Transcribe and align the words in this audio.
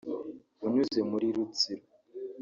unyuze 0.65 0.99
muri 1.11 1.27
Rutsiro 1.35 1.83